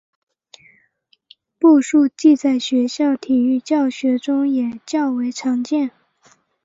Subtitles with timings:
[1.59, 5.91] 步数计在学校体育教学中也较为常见。